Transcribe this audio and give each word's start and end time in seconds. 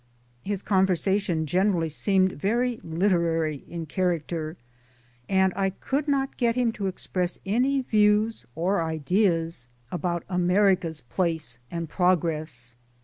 His 0.41 0.63
conversation 0.63 1.45
generally 1.45 1.87
seemed 1.89 2.31
very 2.31 2.79
literary 2.83 3.57
in 3.67 3.85
character 3.85 4.55
and 5.29 5.53
I 5.55 5.69
could 5.69 6.07
not 6.07 6.37
get 6.37 6.55
him 6.55 6.71
to 6.71 6.87
express 6.87 7.37
any 7.45 7.81
views 7.83 8.47
or 8.55 8.81
ideas 8.81 8.97
88 9.21 9.37
MY 9.37 9.37
DAYS 9.37 9.67
AND 9.67 9.67
DREAMS 9.67 9.67
about 9.91 10.35
America's 10.35 11.01
place 11.01 11.59
and 11.69 11.87
progress. 11.87 12.75